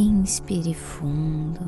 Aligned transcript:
Inspire 0.00 0.74
fundo. 0.74 1.64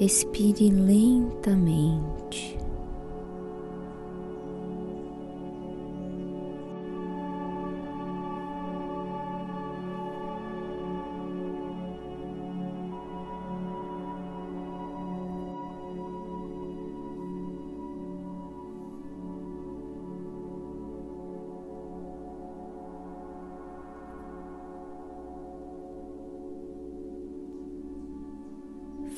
Expire 0.00 0.68
lentamente. 0.68 2.58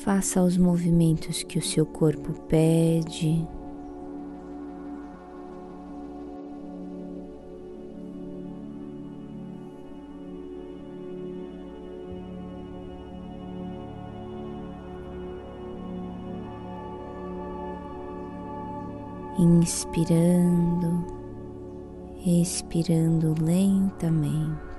Faça 0.03 0.41
os 0.41 0.57
movimentos 0.57 1.43
que 1.43 1.59
o 1.59 1.61
seu 1.61 1.85
corpo 1.85 2.33
pede. 2.49 3.47
Inspirando, 19.37 21.05
expirando 22.25 23.35
lentamente. 23.39 24.70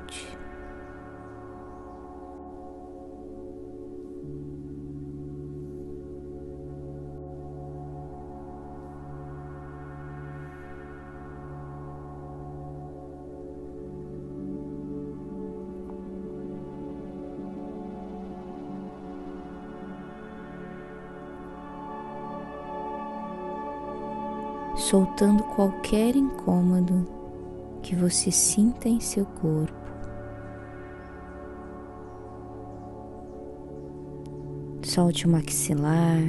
Soltando 24.74 25.42
qualquer 25.44 26.16
incômodo 26.16 27.06
que 27.82 27.94
você 27.94 28.30
sinta 28.30 28.88
em 28.88 29.00
seu 29.00 29.26
corpo. 29.26 29.82
Solte 34.82 35.26
o 35.26 35.30
maxilar, 35.30 36.20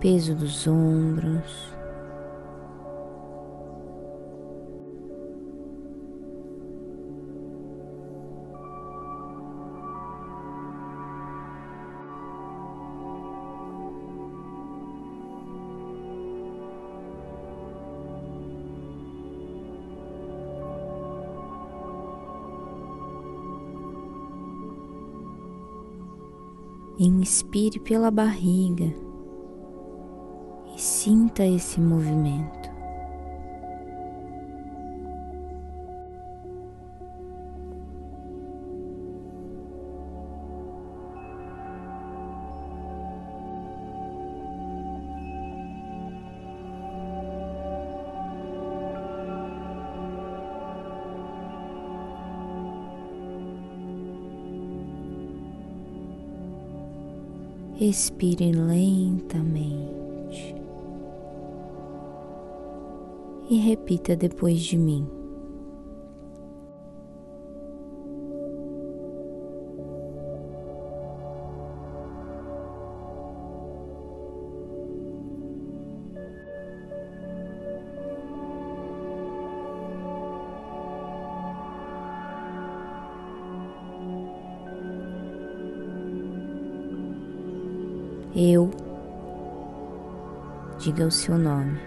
peso 0.00 0.34
dos 0.34 0.66
ombros. 0.66 1.75
Inspire 27.06 27.78
pela 27.78 28.10
barriga 28.10 28.92
e 30.74 30.76
sinta 30.76 31.46
esse 31.46 31.80
movimento. 31.80 32.65
Respire 57.78 58.52
lentamente 58.52 60.54
e 63.50 63.58
repita 63.58 64.16
depois 64.16 64.62
de 64.62 64.78
mim. 64.78 65.15
Diga 90.96 91.06
o 91.06 91.10
seu 91.10 91.36
nome. 91.36 91.78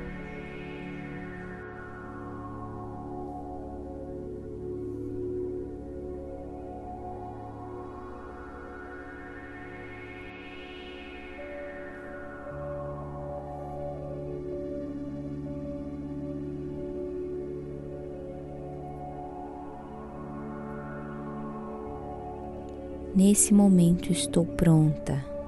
Nesse 23.16 23.54
momento 23.54 24.12
estou 24.12 24.46
pronta 24.46 25.39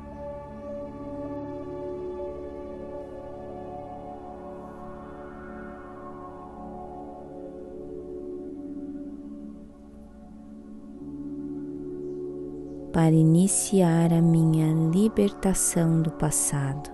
para 12.91 13.11
iniciar 13.11 14.11
a 14.11 14.21
minha 14.21 14.67
libertação 14.91 16.01
do 16.01 16.11
passado. 16.11 16.89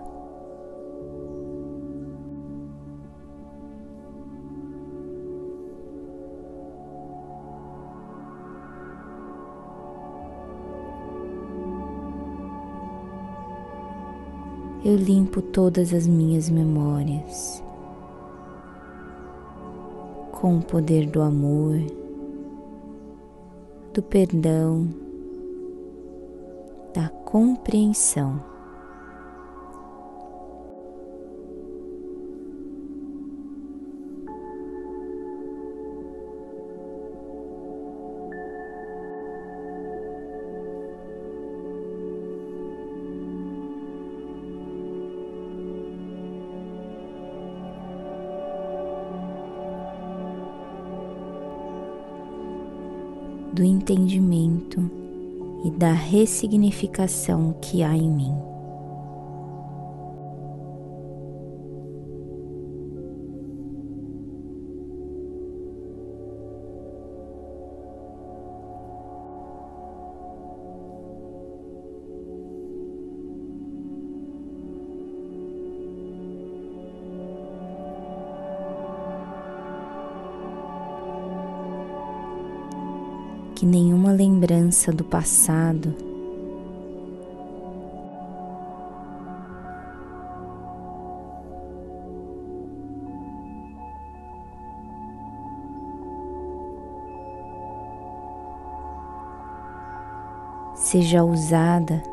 Eu 14.86 14.96
limpo 14.96 15.42
todas 15.42 15.94
as 15.94 16.08
minhas 16.08 16.50
memórias 16.50 17.62
com 20.32 20.60
o 20.60 20.62
poder 20.62 21.08
do 21.08 21.22
amor, 21.22 21.80
do 23.94 24.02
perdão 24.04 25.07
compreensão. 27.28 28.42
do 53.54 53.64
entendimento 53.64 55.07
e 55.64 55.72
da 55.72 55.92
ressignificação 55.92 57.56
que 57.62 57.84
há 57.84 57.96
em 57.96 58.10
mim. 58.10 58.47
Que 83.58 83.66
nenhuma 83.66 84.12
lembrança 84.12 84.92
do 84.92 85.04
passado 85.04 85.92
seja 100.76 101.24
usada 101.24 102.04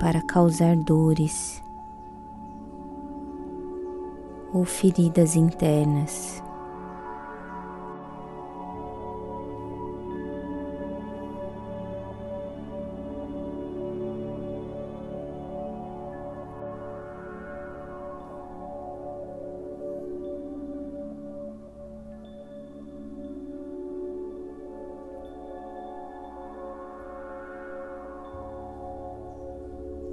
para 0.00 0.20
causar 0.20 0.74
dores 0.74 1.62
ou 4.52 4.64
feridas 4.64 5.36
internas. 5.36 6.42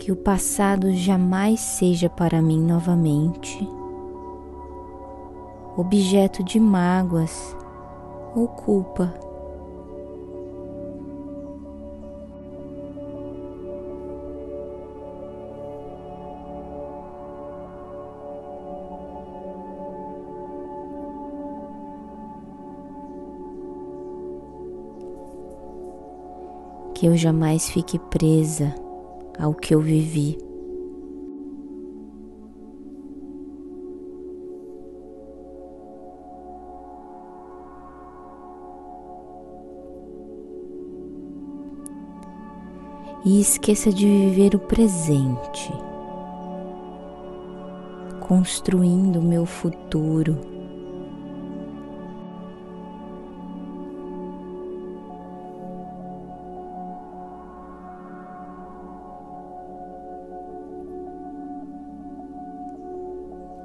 Que 0.08 0.12
o 0.14 0.16
passado 0.16 0.94
jamais 0.94 1.60
seja 1.60 2.10
para 2.10 2.42
mim 2.42 2.62
novamente 2.62 3.70
objeto 5.76 6.42
de 6.46 6.62
mágoas 6.62 7.54
ou 8.34 8.48
culpa. 8.48 9.14
Que 26.94 27.08
eu 27.08 27.18
jamais 27.18 27.68
fique 27.70 28.00
presa 28.00 28.87
ao 29.40 29.54
que 29.54 29.74
eu 29.74 29.80
vivi. 29.80 30.38
E 43.26 43.42
esqueça 43.42 43.92
de 43.92 44.06
viver 44.06 44.56
o 44.56 44.60
presente, 44.60 45.70
construindo 48.22 49.20
o 49.20 49.22
meu 49.22 49.46
futuro. 49.46 50.57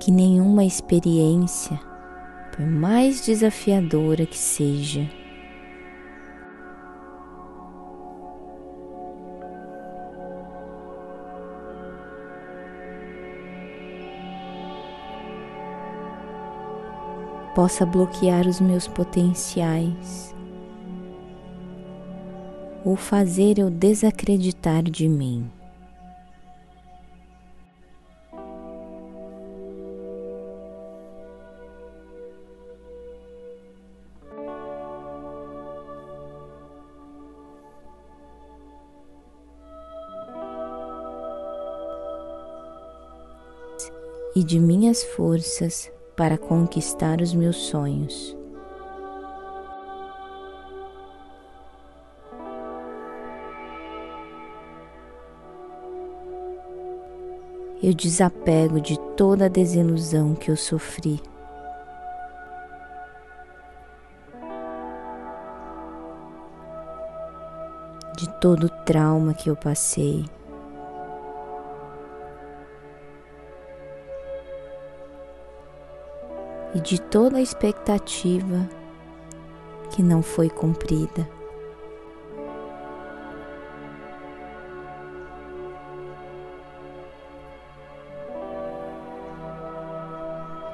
Que 0.03 0.11
nenhuma 0.11 0.65
experiência, 0.65 1.79
por 2.51 2.67
mais 2.67 3.25
desafiadora 3.25 4.27
que 4.27 4.37
seja, 4.37 5.09
possa 17.55 17.87
bloquear 17.87 18.49
os 18.49 18.61
meus 18.61 18.89
potenciais 18.89 20.35
ou 22.85 22.97
fazer 22.97 23.61
eu 23.61 23.71
desacreditar 23.71 24.83
de 24.83 25.09
mim. 25.09 25.49
E 44.35 44.43
de 44.43 44.59
minhas 44.59 45.03
forças 45.03 45.91
para 46.17 46.39
conquistar 46.39 47.21
os 47.21 47.35
meus 47.35 47.57
sonhos. 47.57 48.37
Eu 57.83 57.93
desapego 57.93 58.81
de 58.81 58.97
toda 59.17 59.47
a 59.47 59.49
desilusão 59.49 60.37
que 60.37 60.49
eu 60.49 60.57
sofri. 60.57 61.21
De 68.17 68.29
todo 68.41 68.67
o 68.67 68.85
trauma 68.85 69.35
que 69.35 69.51
eu 69.51 69.57
passei. 69.57 70.25
E 76.75 76.81
de 76.81 77.01
toda 77.01 77.39
a 77.39 77.43
expectativa 77.43 78.69
que 79.91 80.03
não 80.03 80.23
foi 80.23 80.49
cumprida. 80.49 81.29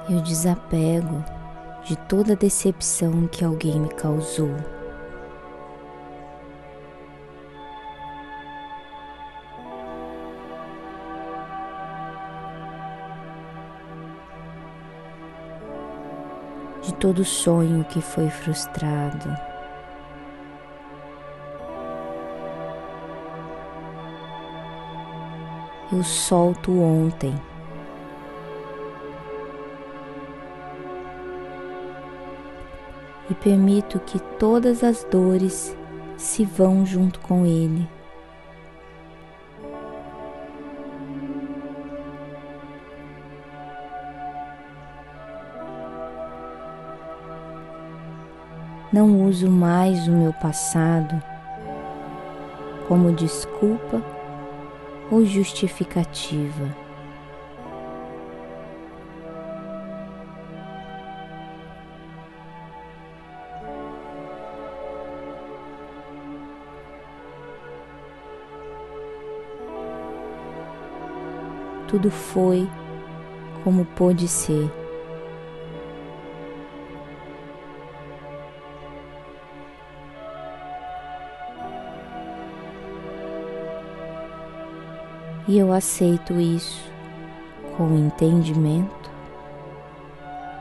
Eu 0.09 0.23
desapego 0.23 1.23
de 1.85 1.95
toda 2.09 2.35
decepção 2.35 3.27
que 3.27 3.45
alguém 3.45 3.79
me 3.79 3.89
causou. 3.91 4.78
Todo 16.99 17.25
sonho 17.25 17.85
que 17.85 18.01
foi 18.01 18.29
frustrado. 18.29 19.29
Eu 25.93 26.03
solto 26.03 26.73
ontem. 26.79 27.35
E 33.31 33.35
permito 33.35 34.01
que 34.01 34.19
todas 34.39 34.83
as 34.83 35.05
dores 35.05 35.77
se 36.17 36.45
vão 36.45 36.85
junto 36.85 37.21
com 37.21 37.47
ele. 37.47 37.89
Não 48.93 49.27
uso 49.27 49.51
mais 49.51 50.09
o 50.09 50.13
meu 50.13 50.33
passado 50.33 51.23
como 52.87 53.13
desculpa 53.13 54.03
ou 55.11 55.25
justificativa. 55.25 56.75
Tudo 71.87 72.11
foi 72.11 72.69
como 73.65 73.85
pôde 73.85 74.29
ser. 74.29 74.88
e 85.49 85.59
eu 85.59 85.73
aceito 85.73 86.39
isso 86.39 86.93
com 87.75 87.97
entendimento 87.97 89.11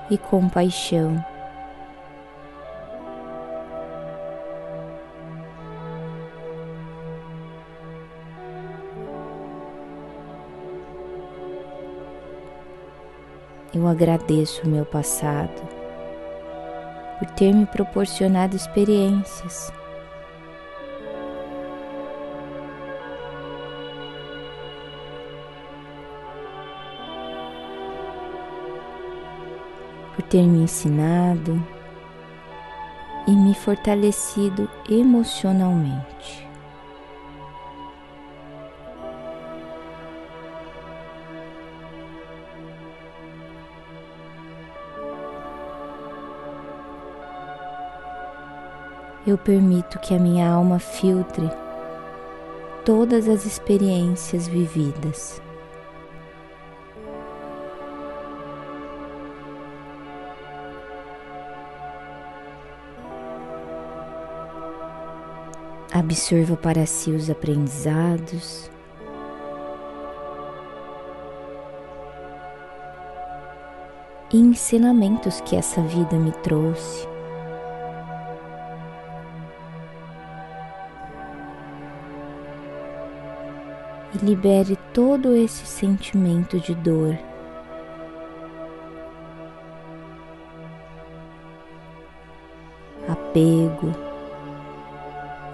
e 0.09 0.17
compaixão. 0.17 1.21
Eu 13.75 13.85
agradeço 13.85 14.65
o 14.65 14.69
meu 14.69 14.85
passado 14.85 15.61
por 17.19 17.29
ter 17.31 17.53
me 17.53 17.65
proporcionado 17.65 18.55
experiências 18.55 19.69
ter 30.29 30.43
me 30.43 30.63
ensinado 30.63 31.61
e 33.27 33.31
me 33.31 33.53
fortalecido 33.53 34.69
emocionalmente. 34.89 36.47
eu 49.29 49.37
permito 49.37 49.99
que 49.99 50.13
a 50.13 50.19
minha 50.19 50.49
alma 50.49 50.79
filtre 50.79 51.49
todas 52.85 53.27
as 53.27 53.45
experiências 53.45 54.47
vividas. 54.47 55.41
Absorva 66.07 66.55
para 66.55 66.85
si 66.85 67.11
os 67.11 67.29
aprendizados. 67.29 68.71
E 74.33 74.37
ensinamentos 74.37 75.41
que 75.41 75.57
essa 75.57 75.81
vida 75.81 76.15
me 76.15 76.31
trouxe. 76.31 77.05
e 84.15 84.25
libere 84.25 84.77
todo 84.93 85.35
esse 85.35 85.65
sentimento 85.65 86.57
de 86.61 86.73
dor. 86.73 87.19
Apego 93.05 94.06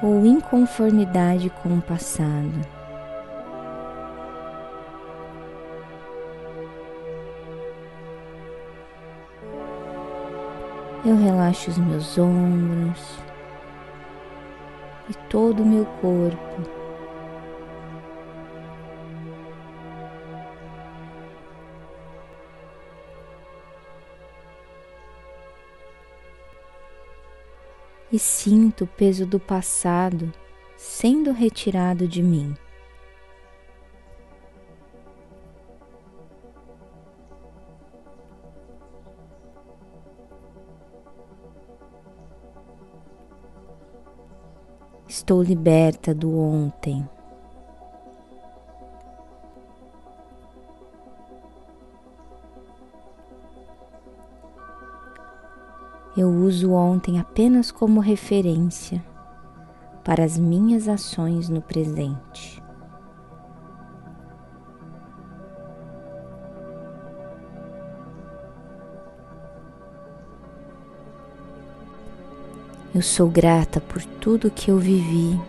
ou 0.04 0.26
inconformidade 0.26 1.50
com 1.50 1.78
o 1.78 1.82
passado. 1.82 2.52
Eu 11.06 11.16
relaxo 11.16 11.70
os 11.70 11.78
meus 11.78 12.18
ombros 12.18 13.18
e 15.10 15.14
todo 15.30 15.64
o 15.64 15.66
meu 15.66 15.86
corpo. 16.02 16.83
E 28.14 28.20
sinto 28.20 28.84
o 28.84 28.88
peso 28.88 29.26
do 29.26 29.40
passado 29.40 30.32
sendo 30.78 31.32
retirado 31.32 32.08
de 32.08 32.22
mim. 32.22 32.54
Estou 45.08 45.42
liberta 45.42 46.14
do 46.14 46.38
ontem. 46.38 47.10
Eu 56.16 56.30
uso 56.30 56.72
ontem 56.74 57.20
apenas 57.20 57.72
como 57.72 58.00
referência 58.00 59.04
para 60.04 60.24
as 60.24 60.38
minhas 60.38 60.88
ações 60.88 61.50
no 61.50 61.60
presente. 61.60 62.62
Eu 72.94 73.02
sou 73.02 73.28
grata 73.28 73.82
por 73.82 74.04
tudo 74.04 74.52
que 74.52 74.70
eu 74.70 74.78
vivi. 74.78 75.40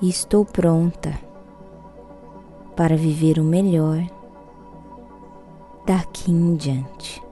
E 0.00 0.08
estou 0.08 0.44
pronta 0.44 1.16
para 2.74 2.96
viver 2.96 3.38
o 3.38 3.44
melhor 3.44 4.04
daqui 5.86 6.30
em 6.30 6.56
diante. 6.56 7.22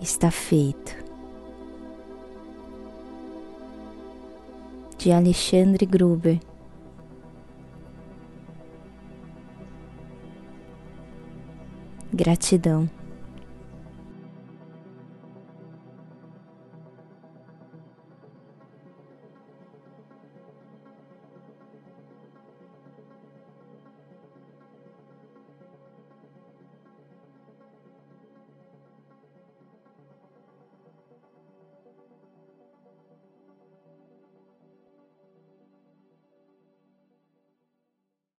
Está 0.00 0.30
feito. 0.30 0.98
De 4.98 5.12
Alexandre 5.12 5.86
Gruber. 5.86 6.40
Gratidão. 12.12 12.99